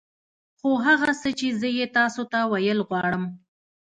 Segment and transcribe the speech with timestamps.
[0.59, 3.23] خو هغه څه چې زه يې تاسو ته ويل غواړم.